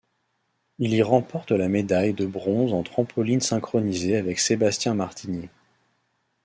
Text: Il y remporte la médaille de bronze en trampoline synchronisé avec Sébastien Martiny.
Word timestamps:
Il 0.79 0.95
y 0.95 1.03
remporte 1.03 1.51
la 1.51 1.67
médaille 1.69 2.15
de 2.15 2.25
bronze 2.25 2.73
en 2.73 2.81
trampoline 2.81 3.39
synchronisé 3.39 4.17
avec 4.17 4.39
Sébastien 4.39 4.95
Martiny. 4.95 5.47